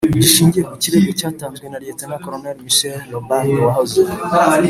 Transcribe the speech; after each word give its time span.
gishingiye 0.23 0.63
ku 0.69 0.75
kirego 0.83 1.09
cyatanzwe 1.19 1.65
na 1.67 1.77
Lieutenant 1.81 2.21
Colonel 2.23 2.57
Michel 2.65 2.99
Robarday 3.13 3.61
wahoze 3.65 4.01